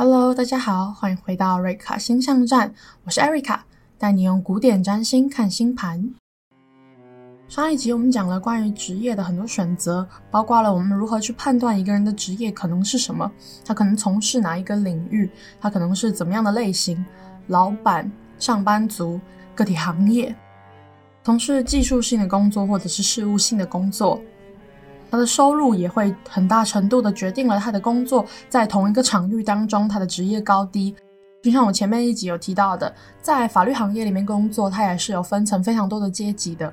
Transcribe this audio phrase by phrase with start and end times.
[0.00, 3.64] Hello，大家好，欢迎回到瑞卡星象站，我是艾瑞卡，
[3.98, 6.14] 带你用古典占星看星盘。
[7.48, 13.28] 上一集我们讲了关于职业的很多选择，包括了我们如何去判断一个人的职业可能是什么，
[13.64, 15.28] 他可能从事哪一个领域，
[15.60, 17.04] 他可能是怎么样的类型，
[17.48, 18.08] 老板、
[18.38, 19.20] 上班族、
[19.52, 20.32] 个体行业，
[21.24, 24.20] 从事技术性的工作或者是事务性的工作。
[25.10, 30.94] 他的收入也会很大程度的决定了他的工作在同一个场域当中他的职业高低。
[31.40, 36.70] 就像我前面一集有提到的，在法律行业里面工作，它也是有分成非常多的阶级的。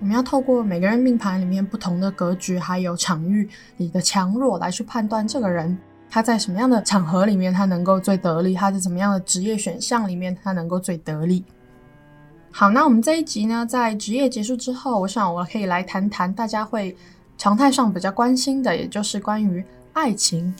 [0.00, 5.78] 我们要透过每个人命盘里面不同的格局，还有场域里的强弱来去判断这个人
[6.10, 11.44] 他在什么样的场合里面他能够最得力，他在怎么样的职业选项里面他能够最得力。
[12.50, 16.96] 好，那我们这一集呢，在职业结束之后，我想我可以来谈谈大家会。
[17.40, 20.54] 常态上比较关心的，也就是关于爱情。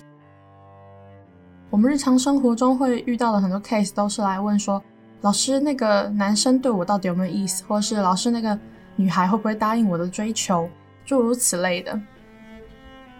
[1.68, 4.82] 我们日常生活中会遇到的很多 case，都是来问说
[5.20, 8.58] ：“老师，那个男生对我到底有没有意思？”或是“老师，那个
[8.96, 10.66] 女孩会不会答应我的追求？”
[11.04, 12.00] 诸如此类的。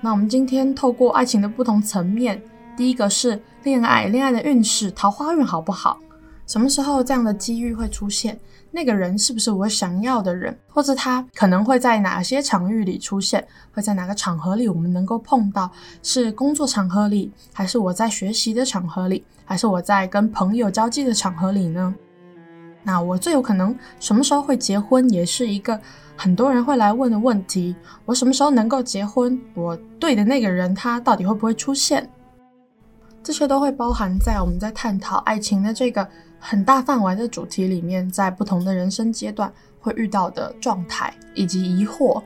[0.01, 2.41] 那我们今天透过爱情的不同层面，
[2.75, 5.99] 第一个是恋爱，恋爱的运势，桃花运好不好？
[6.47, 8.41] 什么时候这样的机遇会出现？
[8.71, 15.71] 那个人是不是我想要的人，或者他可能会在哪些场域里出现，会在哪个场合里我们能够碰到？
[16.03, 21.95] 是工作场合里，还是我在学习的场合里，还是我在跟朋友交际的场合里呢？
[22.83, 25.79] 那我最有可能什么时候会结婚，也是一个
[26.17, 27.77] 很多人会来问的问题。
[28.07, 29.39] 我什么时候能够结婚？
[29.55, 32.09] 我对的那个人他到底会不会出现？
[33.23, 36.07] 这些都会包含在我们在探讨爱情的这个。
[36.43, 42.23] 很大范围的主题里面，在不同的人生阶段会遇到的状态以及疑惑。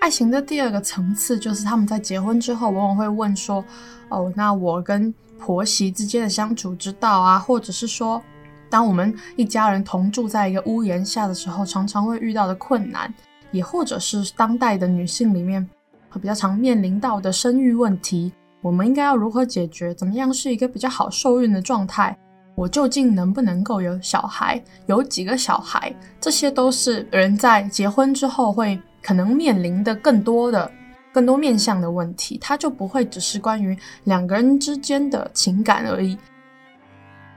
[0.00, 3.62] 爱情的第二个层次就是他们在结婚之后，往往会问说
[4.08, 8.22] ：“哦，那我跟婆媳之间的相处之道啊，或者是说，
[8.70, 13.12] 当我们一家人同住在一个屋檐下的时候，常常会遇到的困难，
[13.50, 15.68] 也或者是当代的女性里面
[16.08, 19.94] 会比较常面临到的生育问题，我们应该要如何解决？
[19.94, 22.16] 怎么样是一个比较好受孕的状态？”
[22.56, 24.62] 我究竟能不能够有小孩？
[24.86, 25.94] 有几个小孩？
[26.20, 30.70] 这些都是人在结婚之后会可能面临的更多的、
[31.10, 32.36] 更多面向的问题。
[32.38, 36.18] 它就不会只是关于两个人之间的情感而已。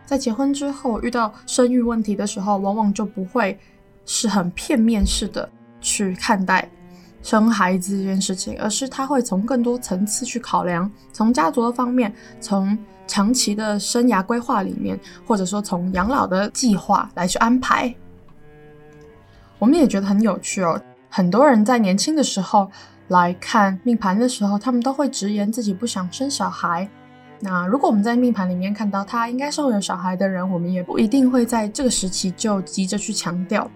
[0.04, 3.58] 在结婚之后遇到生育问题的时候，往往就不会
[4.06, 6.68] 是很片面式的去看待
[7.24, 12.78] 生孩子这件事情，而是他会从更多层次去考量，从家族的方面，从。
[13.06, 14.98] 长期的生涯规划里面，
[15.28, 17.94] 或者说从养老的计划来去安排，
[19.60, 20.82] 我们也觉得很有趣哦。
[21.10, 22.72] 很多人在年轻的时候
[23.10, 26.90] 来看命盘的时候，他们都会直言自己不想生小孩。
[27.42, 33.70] 那如果我们在命盘里面看到他应该是会有小孩的人，我们也不一定会在这个时期就急着去强调。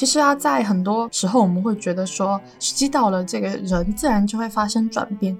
[0.00, 5.36] 其实啊，在很多时候我们会觉得说，时机到了，这个人自然就会发生转变。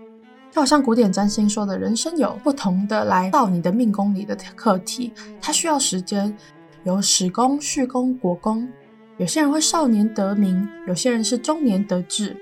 [0.51, 6.37] 就好像古典占星说的，人生有不同的来到你的命宫里的课题，它需要时间，
[6.85, 8.69] 有始宫、序宫、果宫。
[9.17, 12.37] 有些人会少年得名，有些人是中年得志。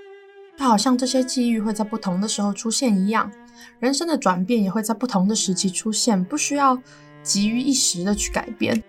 [0.57, 3.31] 就好像这些机遇会在不同的时候出现一样，
[3.79, 6.77] 人生的转变也会在不同的时期出现，不需要
[7.23, 8.83] 急于一时的去改变。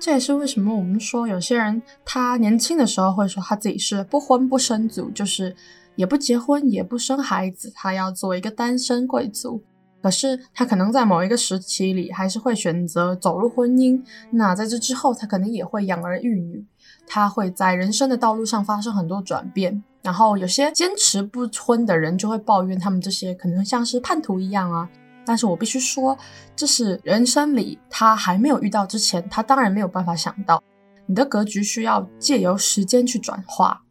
[0.00, 5.54] 这也是为什么我们说有些人他年轻的时候会说他自己是不婚不生族，就是。
[5.96, 9.62] 也不结婚，也不生孩子，他要做一个单身贵族。
[10.00, 14.02] 可是他可能在某一个时期里，还是会选择走入婚姻。
[14.30, 16.64] 那在这之后，他可能也会养儿育女。
[17.06, 19.82] 他会在人生的道路上发生很多转变。
[20.00, 24.88] 然后有些坚持不婚的人就会抱怨他们这些可能像是叛徒一样啊。
[25.30, 26.18] 但是我必须说，
[26.56, 30.60] 这是人生里他还没有遇到之前，他当然没有办法想到。
[31.06, 33.84] 你的格局需要借由时间去转化。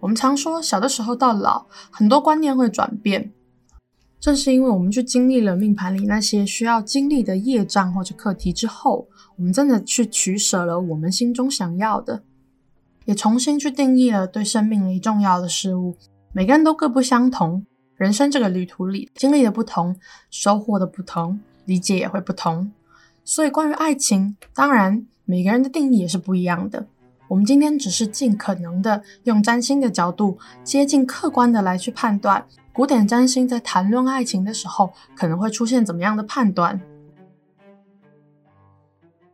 [0.00, 3.32] 我们常说，小的时候到老，很多观念会转变。
[4.18, 9.06] 正是因为我们去经历了命盘里那些需要经历的业障或者课题之后，
[9.36, 12.24] 我们真的去取舍了我们心中想要的，
[13.04, 15.96] 也重新去定义了对生命里重要的事物。
[16.32, 17.64] 每个人都各不相同，
[17.96, 19.96] 人生这个旅途里经历的不同，
[20.30, 22.70] 收获的不同，理解也会不同。
[23.24, 26.86] 所以，关于爱情，当然每个人的定义也是不一样的。
[27.28, 36.80] 我们今天只是尽可能的用占星的角度，接近客观的来去判断古典占星在谈论爱情的时候可能会出现怎么样的判断。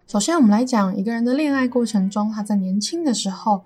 [0.07, 3.65] 首先，我们来讲一个人的恋爱过程中，他在年轻的时候，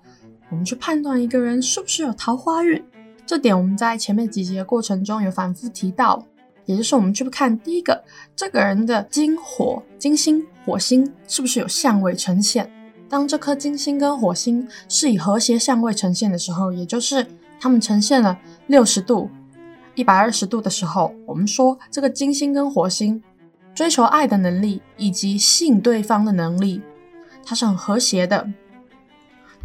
[0.49, 2.83] 我们去判断一个人是不是有桃花运。
[3.27, 6.25] 这点我们在前面几集的过程中有反复提到。
[6.65, 8.03] 也就是我们去看第一个，
[8.35, 12.69] 这个人的金火、金星、火星是不是有相位呈现？
[13.07, 17.25] 当这颗金星跟火星是以和谐相位呈现的时候，也就是
[17.57, 18.37] 它们呈现了
[18.67, 19.29] 六十度、
[19.95, 23.23] 一百二十度的时候，我们说这个金星跟火星
[23.73, 26.81] 追求爱的能力以及吸引对方的能力，
[27.45, 28.45] 它是很和谐的。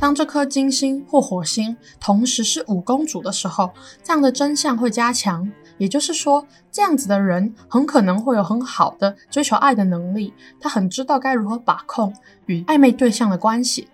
[0.03, 3.71] 当这颗金星或火星同时是五宫主的时候，
[4.03, 5.49] 这样的真相会加强。
[5.79, 12.13] 也就是说，这样子的人很可能会有很好的追求爱的能力，他很知道该如何把控
[12.47, 13.87] 与暧昧对象的关系。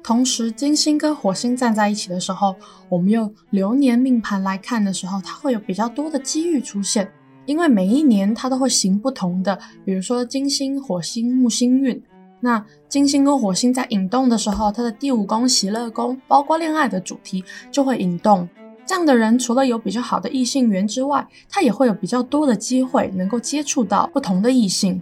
[0.00, 2.54] 同时，金星跟火星站在一起的时候，
[2.88, 7.10] 我们用流年命盘来看的时候，它会有比较多的机遇出现，
[7.46, 12.00] 因为每一年它都会行不同的，比如说金星、火星、木星运。
[12.40, 18.48] 那金星跟火星在引动的时候，它的第五宫、喜乐宫，包括恋爱的主题就会引动。
[18.86, 25.00] 这样的人除了有比较好的异性缘之外，他也会有比较多的机会能够接触到不同的异性。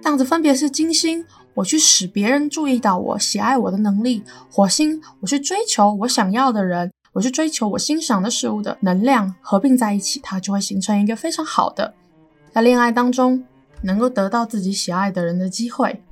[0.00, 1.24] 这样子分别是金星，
[1.54, 11.94] 我去使别人注意到我、喜爱我的能力；火星，我去追求我想要的人，我去追求我欣赏的事物的能量合并在一起，它就会形成一个非常好的
[12.52, 13.44] 在恋爱当中
[13.82, 16.02] 能够得到自己喜爱的人的机会。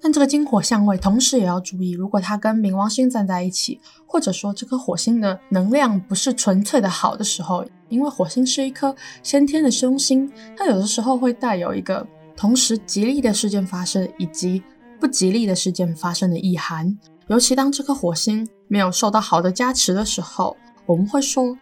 [0.00, 12.06] 但这个金火相位，同时也要注意，如果它跟冥王星站在一起，或者说这颗火星的能量不是纯粹的好的时候，因为火星是一颗先天的凶星，它有的时候会带有一个
[12.36, 14.62] 同时吉利的事件发生以及
[15.00, 16.96] 不吉利的事件发生的意涵。
[17.26, 20.56] 尤其当这颗火星没有受到好的加持的时候，
[20.86, 21.58] 我们会说，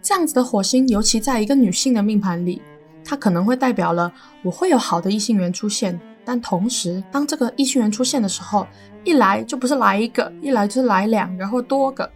[0.00, 2.62] 这样子的火星，尤其在一个女性的命盘里，
[3.04, 4.10] 它可能会代表了
[4.42, 6.00] 我会有好的异性缘出现。
[6.28, 8.66] 但同时，当这个异性缘出现的时候，
[9.02, 12.06] 一来就不是来一个，一来就是来两个或多个。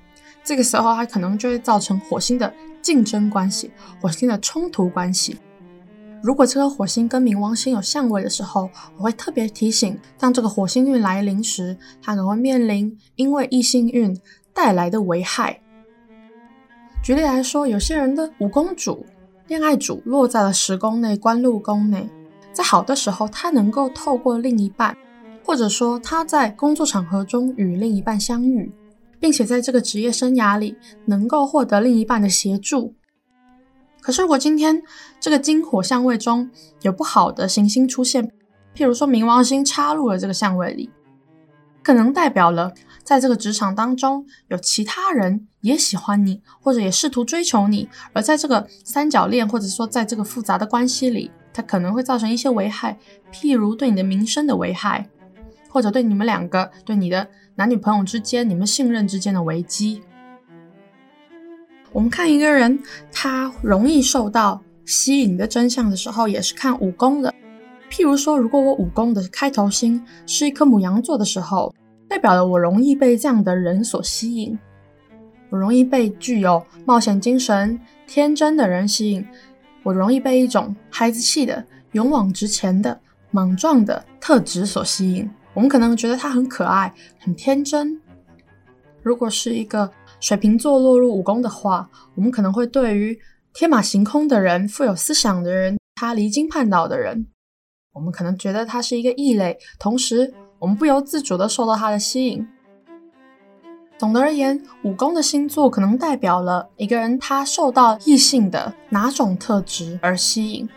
[0.44, 3.70] 这个时候，它可能就会造成火星的竞争关系，
[4.02, 5.38] 火星的冲突关系。
[6.22, 8.68] 如果这个火星跟冥王星有相位的时候，
[8.98, 14.14] 我会特别提醒，当这个火星运来临时，它可能会面临因为异性运
[14.52, 15.58] 带来的危害。
[17.02, 19.06] 举例来说，有些人的五宫主、
[19.46, 22.06] 恋爱主落在了十宫内、官禄宫内。
[22.52, 24.96] 在好的时候，他能够透过另一半，
[25.44, 28.70] 或者说他在工作场合中与另一半相遇，
[29.18, 30.76] 并且在这个职业生涯里
[31.06, 32.94] 能够获得另一半的协助。
[34.00, 34.82] 可是，如果今天
[35.20, 36.50] 这个金火相位中
[36.82, 38.22] 有不好的行星出现，
[38.74, 40.90] 譬如说冥王星插入了这个相位里，
[41.82, 42.72] 可能代表了
[43.04, 51.30] 在这个职场当中有其他人也喜欢你，或者也试图追求你，而在这个三角恋，或者说在这个复杂的关系里。
[51.52, 52.98] 它可能会造成一些危害，
[53.32, 55.08] 譬如对你的名声的危害，
[55.68, 60.02] 或者对你们两个、对你的男女朋友之间、你们信任之间的危机。
[61.92, 62.78] 我们看一个人，
[63.12, 67.32] 他容易受到吸引的真相的时候，也是看五宫的。
[67.90, 71.74] 譬如说，如果我五宫的开头星是一颗母羊座的时候，
[72.08, 74.58] 代表了我容易被这样的人所吸引，
[75.50, 79.22] 我容易被具有冒险精神、天真的人吸引。
[79.82, 83.00] 我容易被一种孩子气的、勇往直前的、
[83.30, 85.28] 莽撞的特质所吸引。
[85.54, 88.00] 我们可能觉得他很可爱、很天真。
[89.02, 89.90] 如果是一个
[90.20, 93.18] 水瓶座落入五宫的话，我们可能会对于
[93.52, 97.26] 天马行空的人、富有思想的人、他离经叛道的人，
[97.92, 99.58] 我们可能觉得他是一个异类。
[99.78, 102.46] 同时，我们不由自主地受到他的吸引。
[104.02, 110.68] 总的而言，五宫的星座可能代表了一个人他受到异性的哪种特质而吸引。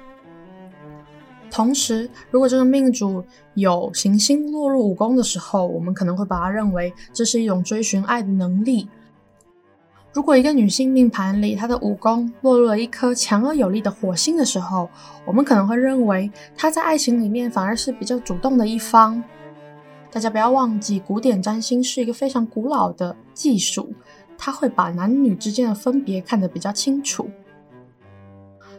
[1.50, 3.24] 同时，如果这个命主
[3.55, 8.88] 有行星落入五宫的时候，我们可能会把它认为这是一种追寻爱的能力。
[10.13, 14.88] 如果一个女性命盘里她的五宫落入了一颗强而有力的火星的时候，
[15.25, 19.24] 我们可能会认为她在爱情里面反而是比较主动的一方。
[20.15, 23.93] 大家不要忘记，古典占星是一个非常古老的技术，
[24.38, 27.29] 它会把男女之间的分别看得比较清楚。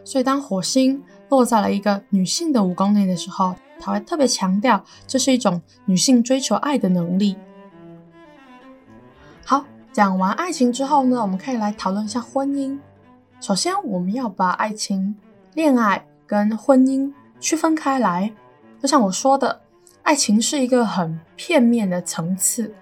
[0.03, 7.37] 所以，当火星落在了一个女性的五宫内的时候，它会特别强调这是一种女性追求爱的能力。
[9.45, 9.63] 好，
[9.93, 12.79] 讲完爱情之后呢，我们可以来讨论一下婚姻。
[13.39, 15.15] 首先，我们要把爱情、
[15.53, 18.33] 恋爱跟婚姻区分开来。
[18.81, 19.66] 就像我说的。
[20.07, 22.73] 爱情是一个很片面的层次，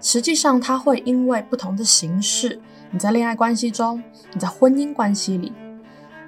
[0.00, 5.52] 实际上它会因为不同的形式，你在恋爱关系中，你在婚姻关系里，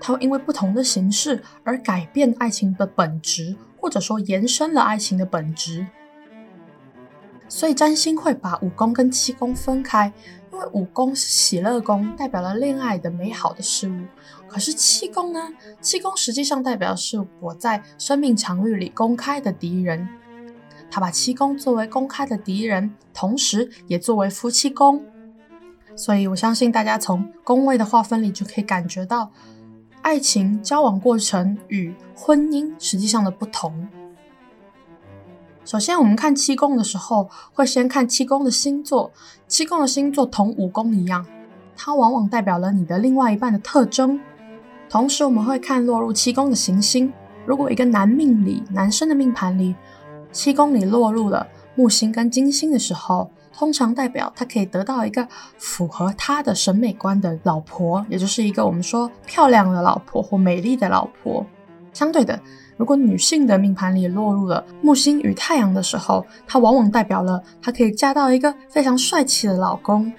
[0.00, 5.84] 它会因为不同的形式而改变爱情的本质，或者说延伸了爱情的本质。
[7.48, 10.12] 所以占星会把五宫跟七宫分开，
[10.52, 14.04] 因为五宫是喜乐宫，代表了恋爱的美好的事物。
[14.46, 15.48] 可是七宫呢？
[15.80, 20.08] 七宫实际上代表是我在生命场域里公开的敌人。
[20.90, 25.02] 他把七宫作为公开的敌人，同时也作为夫妻宫。
[25.96, 29.30] 所以我相信大家从宫位的划分里就可以感觉到，
[30.02, 33.88] 爱情交往过程与婚姻实际上的不同。
[35.64, 39.12] 首先，我们看七宫的时候，会先看七宫的星座。
[39.46, 41.26] 七宫的星座同五宫一样，
[41.76, 44.18] 它往往代表了你的另外一半的特征。
[44.88, 47.12] 同时，我们会看落入七宫的行星。
[47.44, 49.74] 如果一个男命里，男生的命盘里，
[50.38, 55.26] 七宫里落入了木星跟金星的时候，通常代表他可以得到一个
[55.58, 61.44] 符合他的审美观的老婆，也就是一个我们说漂亮的老婆或美丽的老婆。
[61.92, 62.40] 相对的，
[62.76, 70.12] 如果女性的命盘里落入了木星与太阳的时候，它往往代表了她可以嫁到一个非常帅气的老公。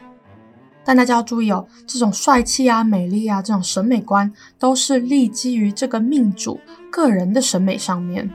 [0.83, 6.59] 但大家要注意哦，这种帅气啊、美丽啊这种审美观，都是立基于这个命主
[6.91, 8.29] 个人的审美上面，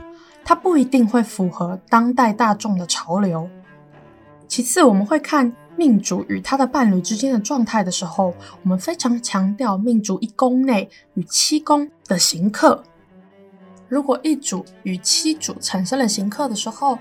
[0.44, 3.48] 它不一定会符合当代大众的潮流。
[4.46, 12.84] 其次，我们会看命主与他的伴侣之间的状态的时候，我们非常强调命主一宫内与七宫的刑克。
[13.88, 16.98] 如果一主与七主产生了刑克的时候，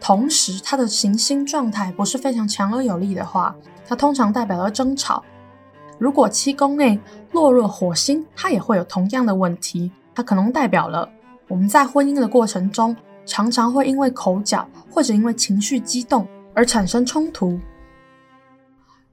[0.00, 3.54] 同时他的行星状态不是非常强而有力的话，
[3.86, 5.22] 它通常代表了争吵。
[5.98, 6.98] 如果七宫内
[7.32, 11.08] 落入火星，它也会有同样的问题，它可能代表了
[11.50, 17.58] 我们在婚姻的过程中常常会因为口角或者因为情绪激动而产生冲突。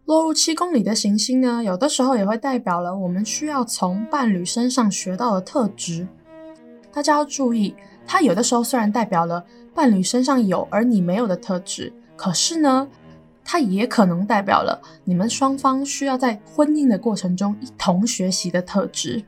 [0.05, 6.07] 落入七宫里的行星呢，有的时候也会代表了我们需要从伴侣身上学到的特质。
[6.93, 7.75] 大家要注意，
[8.05, 12.87] 它有的时候虽然代表了伴侣身上有而你没有的特质，可是呢，
[13.43, 19.23] 它也可能代表了你们双方需要在婚姻的过程中一同学习的特质。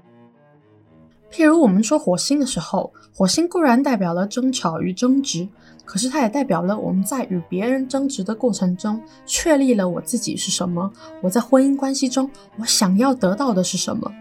[1.32, 5.48] 譬如我们说火星的时候，火星固然代表了争吵与争执，
[5.84, 14.12] 可是它也代表了我们在与别人争执的过程中确立了我自己是什么，我在婚姻关系中我想要得到的是什么。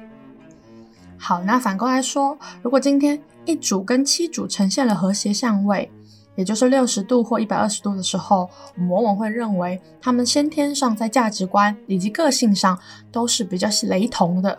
[1.16, 5.90] 好，那反过来说，如果今天一主跟七主呈现了和谐相位，
[6.34, 12.78] 也就是六十度或一百二十度的时候，我们往往会认为他们先天上在价值观以及个性上
[13.10, 14.58] 都是比较雷同的。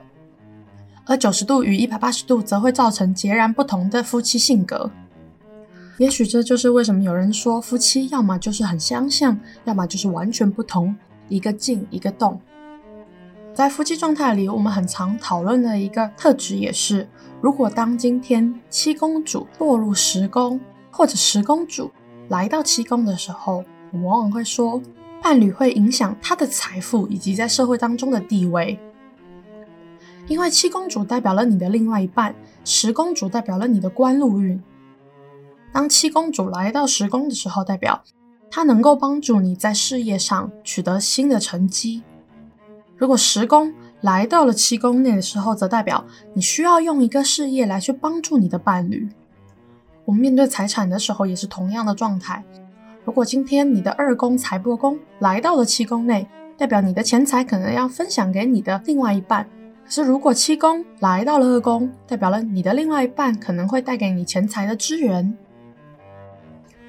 [1.10, 4.92] 而九十度与一百八十度则会造成截然不同的夫妻性格。
[5.98, 9.36] 也许这就是为什么有人说夫妻要么就是很相像，
[9.66, 10.96] 要么就是完全不同，
[11.28, 12.40] 一个静一个动。
[13.56, 17.10] 在夫妻状态里，我们很常讨论的一个特质也是，
[17.42, 20.62] 如果当今天七公主落入十宫，
[20.92, 21.90] 或者十公主
[22.28, 24.80] 来到七宫的时候，我们往往会说，
[25.24, 28.78] 伴侣会影响她的财富以及在社会当中的地位。
[30.30, 32.34] 因为七宫主代表了你的另外一半，
[32.64, 34.62] 十宫主代表了你的官禄运。
[35.74, 38.02] 当七公主来到十宫的时候，代表
[38.52, 42.04] 她能够帮助你在事业上取得新的成绩。
[42.96, 49.10] 如果十宫来到了七宫内的时候，则代表你需要用一个事业来去帮助你的伴侣。
[50.06, 52.44] 我们面对财产的时候也是同样的状态。
[53.04, 59.48] 如果今天你的二宫财帛宫来到了七宫内，代表你的钱财可能要分享给你的另外一半。
[59.90, 65.36] 可是如果七宫来到了二宫，代表了你的另外一半可能会带给你钱财的支援。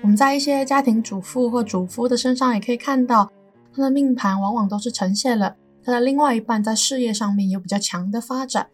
[0.03, 3.33] 我们在一些家庭主妇或主夫的身上也可以看到，
[3.75, 5.57] 他的命盘往往都是呈现了。
[5.83, 8.67] 他的另外一半在事业上面有比较强的发展，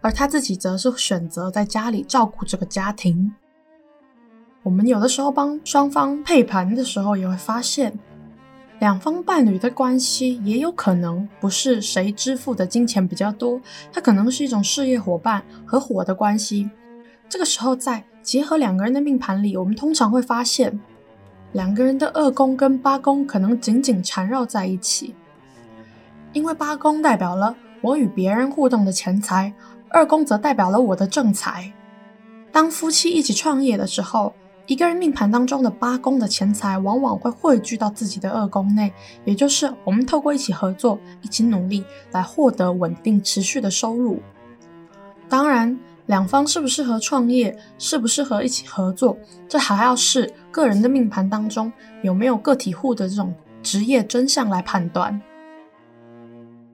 [0.00, 3.32] 而他自己则是选择在家里照顾这个家庭。
[4.62, 7.98] 我们有的时候帮双方配盘的时候，也会发现，
[8.78, 16.68] 两方伴侣的关系也有可能不是谁支付的金钱比较多，它可能是一种事业伙伴合伙的关系。
[17.28, 20.78] 这个时候在结合两个人的命盘里，我们通常会发现，
[21.52, 25.14] 两个人的二宫跟八宫可能紧紧缠绕在一起。
[26.34, 29.54] 因为八宫代表了我与别人互动的钱财，
[29.88, 31.72] 二宫则代表了我的正财。
[32.52, 34.34] 当夫妻一起创业的时候，
[34.66, 38.92] 一个人命盘当中的八宫的钱财往往会汇聚到自己的二宫内，
[39.24, 44.20] 也就是我们透过一起合作、一起努力来获得稳定持续的收入。
[45.28, 49.16] 当然，两方适不适合创业，适不适合一起合作，
[49.48, 53.32] 这还要视个人的命盘当中有没有个体户的这种
[53.62, 55.20] 职业真相来判断。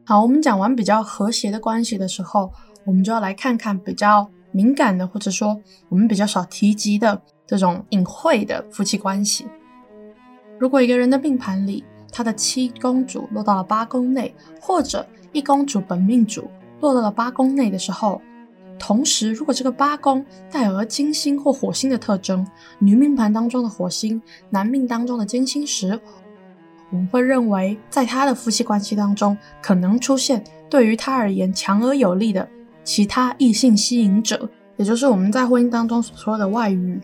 [0.07, 2.51] 好，我们讲完比较和谐的关系的时候，
[2.87, 7.23] 我们就要来看看比较敏感的，或者说我们比较少提及的
[7.53, 9.45] 这种隐晦的夫妻关系。
[10.59, 16.49] 如果一个人的命盘里他的七宫主落到了八宫内，或者一宫主本命主
[16.81, 18.23] 落到了八宫内的时候，
[18.79, 22.47] 同时如果这个八宫带有了金星或火星的特征，
[22.79, 26.01] 女命盘当中的火星，男命当中的金星时，
[26.89, 32.49] 我们会认为在他的夫妻关系当中可能出现对于他而言强而有力的
[32.83, 36.99] 其他异性吸引者，也就是我们在婚姻当中所说的外遇。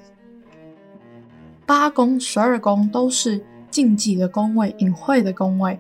[1.69, 5.79] 八宫、十二宫都是禁忌的宫位、隐晦的宫位。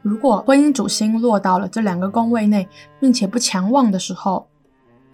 [0.00, 2.68] 如果婚姻主星落到了这两个宫位内，
[3.00, 4.46] 并且不强旺的时候，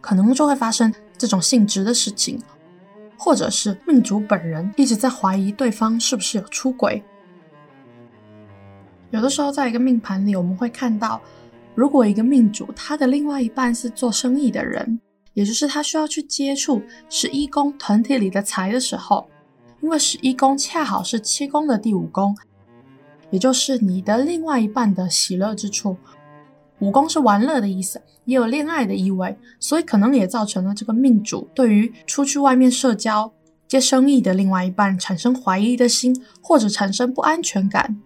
[0.02, 2.38] 可能就会发生这种性质的事情，
[3.16, 7.02] 或者是命主本人一直在怀疑对方是不是有出轨。
[9.10, 11.18] 有的时候，在一个命盘里，我们会看到，
[11.74, 15.00] 如果一个命主他的另外一半是做生意的人，
[15.32, 19.26] 也就是他需要去接触十一宫团体里的财的时候。
[19.80, 22.36] 因为十一宫恰好是七宫的第五宫，
[23.30, 25.96] 也就是你的另外一半的喜乐之处。
[26.80, 33.32] 五宫是玩乐的意思，也有恋爱的意味，所以可能也造成了这个命主对于出去外面社交、
[33.66, 38.00] 接生意的另外一半产生怀疑的心，或者产生不安全感。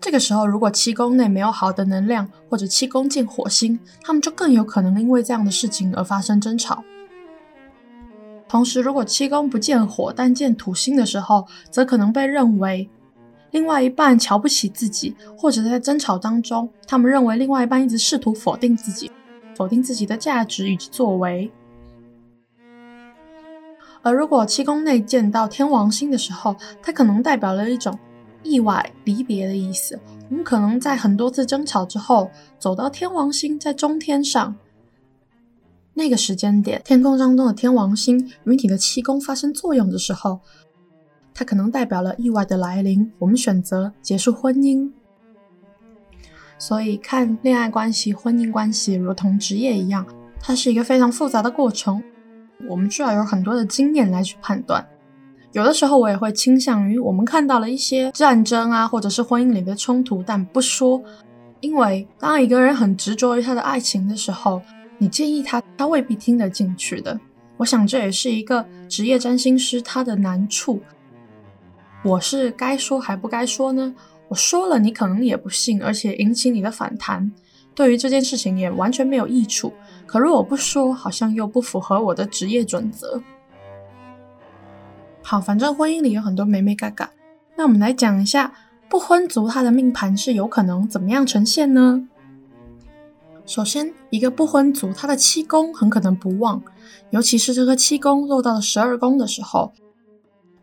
[0.00, 6.82] 这个时候，如果七宫内没有好的能量，或者七宫见火星，他们就更有可能因为这样的事情而发生争吵。
[8.52, 12.86] 同时，如果七宫不见火，但见土星的时候，则可能被认为
[13.50, 19.10] 另外一半瞧不起自己，或者在争吵当中，他们认为另外一半一直试图否定自己，
[19.56, 21.50] 否定自己的价值以及作为。
[24.02, 27.98] 而如果七宫内见到天王星的时候，它可能代表了一种
[28.42, 29.98] 意外离别的意思。
[30.28, 34.54] 我们可能在很多次争吵之后，走到天王星在中天上。
[35.94, 40.40] 那个时间点，天空当中的天王星与你的七宫发生作用的时候，
[41.34, 43.12] 它可能代表了意外的来临。
[43.18, 44.90] 我们选择结束婚姻，
[46.58, 50.06] 所以看恋爱关系、婚姻关系如同职业一样，
[50.40, 52.02] 它是一个非常复杂的过程。
[52.66, 54.86] 我们需要有很多的经验来去判断。
[55.52, 61.02] 有的时候，我也会倾向于我们看到了一些战争啊，或者是婚姻里的冲突，但不说，
[61.60, 64.62] 因为当一个人很执着于他的爱情的时候。
[65.02, 67.18] 你建议他，他未必听得进去的。
[67.56, 70.80] 我想这也是一个职业占星师他的难处。
[72.04, 73.92] 我是该说还不该说呢？
[74.28, 77.32] 我说了，你可能也不信，而且引起你的反弹，
[77.74, 79.72] 对于这件事情也完全没有益处。
[80.06, 83.20] 可如果不说，好像又不符合我的职业准则。
[85.20, 87.08] 好，反正婚姻里有很多眉眉角角，
[87.56, 88.52] 那我们来讲一下
[88.88, 92.08] 不婚族他的命盘是有可能怎么样呈现呢？
[93.52, 96.62] 首先，一个不婚族，他的七宫很可能不旺，
[97.10, 99.74] 尤其是这个七宫落到了十二宫的时候，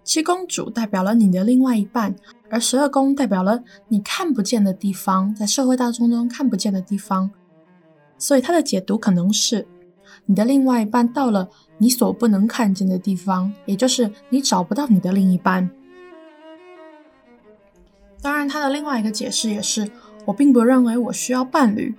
[0.04, 2.15] 七宫主代表了你的另外一半，
[2.49, 7.30] 而十二宫代表了你看不见的地方，在社会大众中看不见的地方，
[8.17, 9.67] 所以他的解读可能是
[10.25, 11.47] 你的另外一半到了
[11.78, 15.69] 你所不能看见的地方，也就是你找不到你的另一半。
[18.19, 19.91] 当然，他的另外一个解释也是，
[20.25, 21.93] 我并不认为我需要伴侣。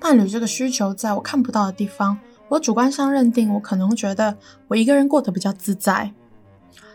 [0.00, 4.34] 伴侣这个需求，在我看不到的地方，我主观上认定，我可能觉得
[4.66, 6.12] 我一个人过得比较自在。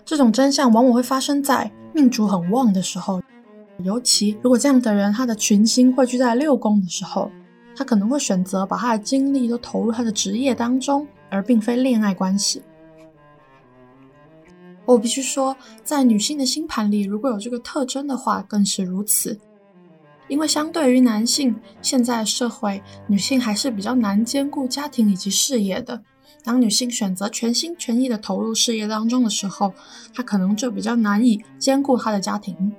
[0.03, 3.21] 这种真相往往会发生在命主很旺的时候，
[3.83, 7.31] 尤其如果这样的人他的群星汇聚在六宫的时候，
[7.75, 12.63] 他可能会选择把他的精力都投入他的职业当中，而并非恋爱关系。
[14.85, 19.39] 我必须说，在女性的星盘里，如果有这个特征的话，更是如此。
[20.27, 26.01] 因为相对于男性，现在社会女性还是比较难兼顾家庭以及事业的。
[26.43, 29.73] 当女性选择全心全意的投入事业当中的时候，
[30.13, 32.73] 她可能就比较难以兼顾她的家庭。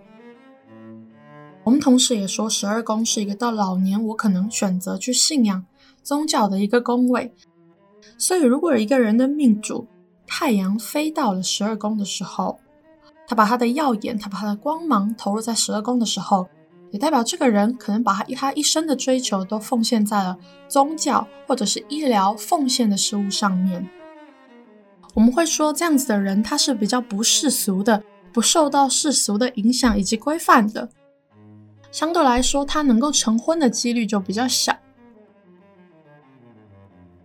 [1.65, 5.65] 我们同时也说，十二宫是一个到老年我可能选择去信仰
[6.03, 7.33] 宗教的一个宫位。
[8.19, 9.87] 所以，如果一个人的命主
[10.27, 12.59] 太阳飞到了十二宫的时候，
[13.27, 16.49] 他把他的耀眼，他把他的光芒投入在十二宫的时候。
[16.91, 20.37] 也代表这个人可能把他他一生的追求都奉献在了
[20.69, 23.89] 宗教或者是医疗奉献的事物上面。
[25.15, 30.89] 我们会说这样子的人他是比较不世俗的，不受到世俗的影响以及规范的，
[31.91, 34.77] 相对来说他能够成婚的几率就比较小。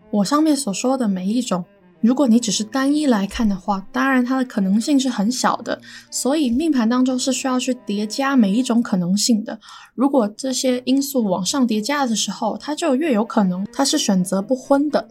[0.09, 1.63] 我上面所说的每一种。
[2.01, 9.59] 如果你只是单一来看的话，当然它的可能性是很小的，所以命盘当中是需要去叠加每一种可能性的。
[9.93, 15.07] 如果这些因素往上叠加的时候，它就越有可能它是选择不婚的。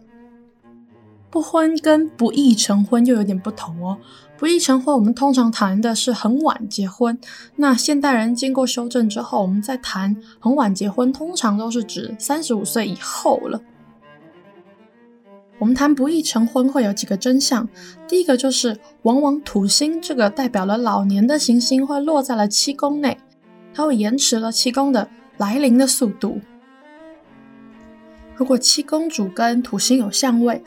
[1.29, 3.97] 不婚跟不易成婚又有点不同哦。
[4.37, 7.17] 不易成婚，我们通常谈的是很晚结婚。
[7.55, 13.61] 那现代人经过修正之后，我们在谈很晚结婚，通常都是指三十五岁以后了。
[15.61, 17.69] 我们谈不易成婚会有几个真相，
[18.07, 23.15] 第一个就是往往土星这个代表了老年的行星会落在了七宫内，
[23.71, 26.41] 它会延迟了七宫的来临的速度。
[28.35, 30.63] 如果七宫主跟土星有相位，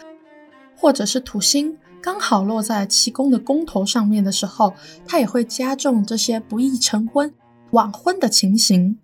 [0.76, 7.34] 或者是土星刚好落在七宫的宫头上面的时候，它也会加重这些不易成婚、
[7.72, 8.96] 晚婚的情形。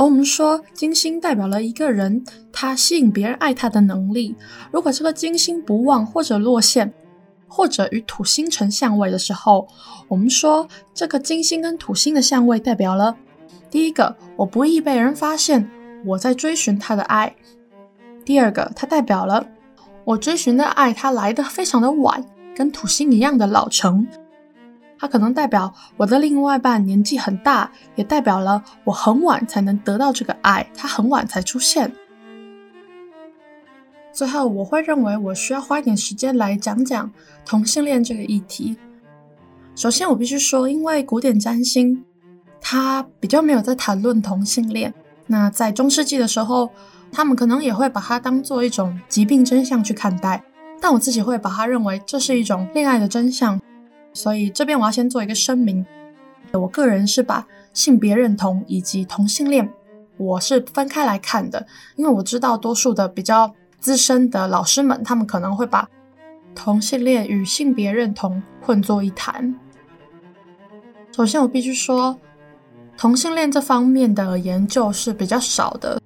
[0.00, 4.34] 而我们说，金星代表了一个人他吸引别人爱他的能力。
[4.72, 6.90] 如果这个金星不旺或者落陷，
[7.46, 9.68] 或者与土星成相位的时候，
[10.08, 13.14] 我们说这个金星跟土星的相位代表了
[13.68, 15.68] 第一个，我不易被人发现
[16.06, 17.36] 我在追寻他的爱。
[18.24, 19.46] 第二个，它代表了
[20.06, 22.24] 我追寻的爱，它来得非常的晚，
[22.56, 24.06] 跟土星一样的老成。
[25.00, 31.90] 它可能代表我的另外一半年纪很大，也代表了我很晚才能得到这个爱，它很晚才出现。
[34.12, 37.10] 最后，我会认为我需要花一点时间来讲讲
[37.46, 38.76] 同性恋这个议题。
[39.74, 42.04] 首先，我必须说，因为古典占星
[42.60, 44.92] 它比较没有在谈论同性恋，
[45.28, 46.68] 那在中世纪的时候，
[47.10, 50.44] 他们可能也会把它当做一种疾病真相去看待，
[50.78, 53.58] 但我自己会把它认为这是一种恋爱的真相。
[54.12, 55.84] 所以这边我要先做一个声明，
[56.52, 59.72] 我个人是把性别认同以及同性恋
[60.16, 65.88] 我是分开来看的，因为我知道多数的比较资深的老师们，他们可能会把
[66.54, 69.54] 同性恋与性别认同混作一谈。
[71.16, 72.18] 首先，我必须说，
[72.98, 76.00] 同性恋这方面的研究是比较少的。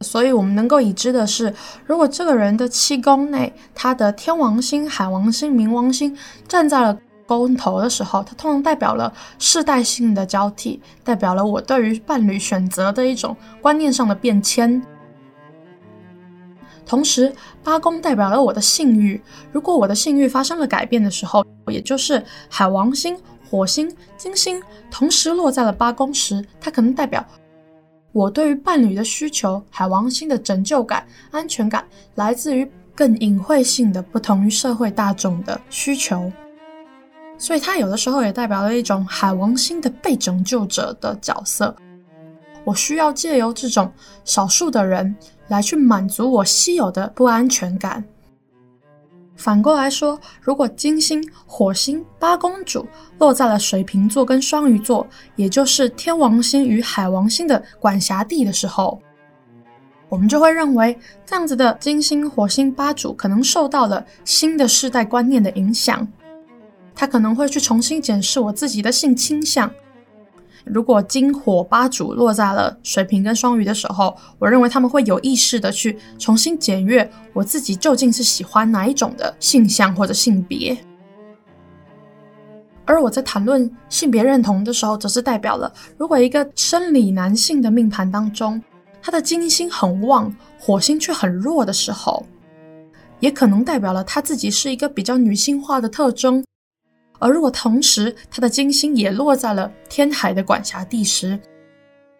[0.00, 1.54] 所以我们能够已知的是，
[1.86, 6.14] 如果这个人的七宫内，他的天王星、海王星、冥王星
[6.46, 14.82] 站在了宫头的时候，它通常代表了世代性的交替，代表了我对于伴侣选择的一种观念上的变迁。
[16.86, 17.32] 同时，
[17.62, 23.18] 八宫代表了我的性欲，如果我的性欲发生了改变的时候，也就是海王星、
[23.50, 27.24] 火星、金星同时落在了八宫时，它可能代表。
[28.12, 31.84] 我对于伴侣的需求，海王星的拯救感、安全感，
[32.16, 36.30] 来自于更隐晦性的、不同于社会大众的需求，
[37.36, 41.74] 所以它有的时候也代表了一种海王星的被拯救者的角色。
[42.64, 43.92] 我需要借由这种
[44.24, 45.14] 少数的人
[45.48, 48.02] 来去满足我稀有的不安全感。
[49.36, 52.86] 反过来说，如果金星、火星、八宫主
[53.18, 58.98] 落在了水瓶座跟双鱼座，也就是天王星与海王星的管辖地的时候，
[60.08, 66.06] 我们就会认为这样子的金星、火星、八主可能受到了新的世代观念的影响，
[66.94, 69.70] 他可能会去重新检视我自己的性倾向。
[70.64, 80.74] 如果金火八主落在了水瓶跟双鱼的时候，我认为他们会有意识的去重新检阅我自己究竟是喜欢哪一种的性向或者性别。
[82.86, 88.62] 而我在谈论性别认同的时候，则是代表了如果一个生理男性的命盘当中，
[89.02, 92.24] 他的金星很旺，火星却很弱的时候，
[93.20, 96.42] 也可能代表了他自己是一个比较女性化的特征。
[97.18, 101.38] 而如果同时他的金星也落在了天海的管辖地时，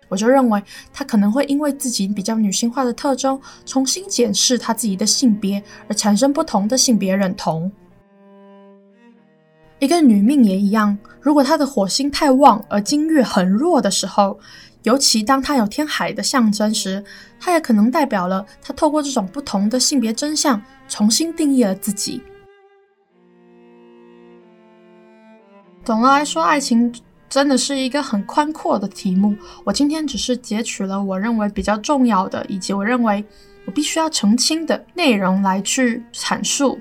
[0.08, 7.70] 我就认为他可能会因为自己比较女性化的特征，重新检视他自己的性别，而产生不同的性别认同。
[9.80, 14.38] 一个女命也一样，如果她的火星太旺而金月很弱的时候，
[14.84, 17.04] 尤其当她有天海的象征时，
[17.40, 22.22] 她也可能代表了她透过这种不同的性别真相，重新定义了自己。
[25.84, 26.90] 总的来说，爱情
[27.28, 29.36] 真的是一个很宽阔的题目。
[29.64, 33.22] 我今天只是截取了我认为比较重要的，以及我认为
[33.66, 36.78] 我必须要澄清的内容来去阐述。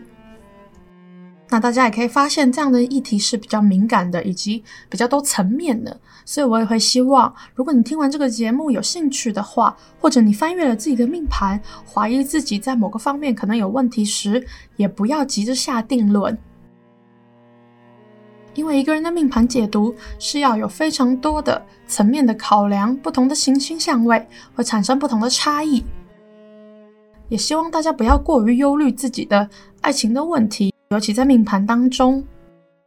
[1.50, 6.00] 那大家也可以发现，这样的议题是比较敏感的，以及比较多层面的。
[6.24, 16.36] 所以我也会希望，如果你听完这个节目有兴趣的话，或者你翻阅了自己的命盘，怀疑自己在某个方面可能有问题时，也不要急着下定论。
[18.56, 25.84] 因为一个人的命盘解读是要有非常多的层面的考量，不同的行星相位会产生不同的差异。
[27.30, 29.50] 也希望大家不要过于忧虑自己的
[29.82, 32.24] 爱情的问题，尤其在命盘当中。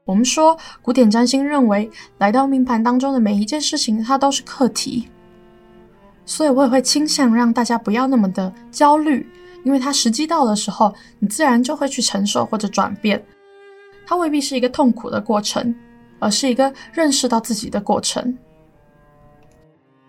[0.05, 5.09] 我们说古典占星认为，来到命盘当中的每一件事情，它都是课题。
[6.25, 9.29] 所以我也会倾向让大家不要那么的焦虑，
[9.65, 13.21] 因为它时机到的时候，你自然就会去承受或者转变。
[14.07, 15.75] 它未必是一个痛苦的过程，
[16.21, 18.39] 而是一个认识到自己的过程。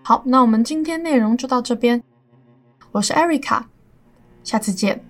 [0.03, 2.01] 好，那我们今天内容就到这边。
[2.91, 3.63] 我是 Erica，
[4.43, 5.03] 下次见。